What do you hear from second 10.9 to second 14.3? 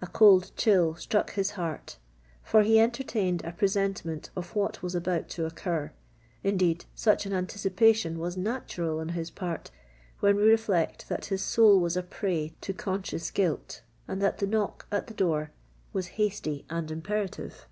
that his soul was a prey to conscious guilt, and